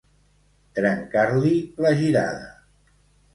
Trencar-li 0.79 1.51
la 1.87 1.93
girada. 2.01 2.49